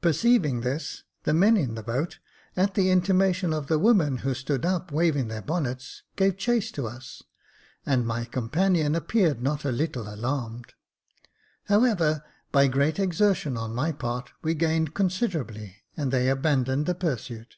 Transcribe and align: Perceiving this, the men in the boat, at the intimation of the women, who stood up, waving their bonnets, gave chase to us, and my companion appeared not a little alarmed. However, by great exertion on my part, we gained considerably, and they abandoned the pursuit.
Perceiving 0.00 0.62
this, 0.62 1.02
the 1.24 1.34
men 1.34 1.54
in 1.58 1.74
the 1.74 1.82
boat, 1.82 2.20
at 2.56 2.72
the 2.72 2.88
intimation 2.90 3.52
of 3.52 3.66
the 3.66 3.78
women, 3.78 4.16
who 4.24 4.32
stood 4.32 4.64
up, 4.64 4.90
waving 4.92 5.28
their 5.28 5.42
bonnets, 5.42 6.02
gave 6.16 6.38
chase 6.38 6.70
to 6.70 6.86
us, 6.86 7.22
and 7.84 8.06
my 8.06 8.24
companion 8.24 8.94
appeared 8.94 9.42
not 9.42 9.66
a 9.66 9.70
little 9.70 10.08
alarmed. 10.08 10.72
However, 11.64 12.24
by 12.50 12.66
great 12.68 12.98
exertion 12.98 13.58
on 13.58 13.74
my 13.74 13.92
part, 13.92 14.30
we 14.40 14.54
gained 14.54 14.94
considerably, 14.94 15.76
and 15.98 16.10
they 16.10 16.30
abandoned 16.30 16.86
the 16.86 16.94
pursuit. 16.94 17.56